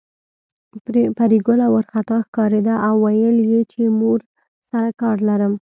پري 1.17 1.37
ګله 1.47 1.67
وارخطا 1.73 2.17
ښکارېده 2.27 2.75
او 2.87 2.93
ويل 3.05 3.37
يې 3.51 3.61
چې 3.71 3.81
مور 3.99 4.19
سره 4.69 4.89
کار 5.01 5.17
لرم 5.27 5.49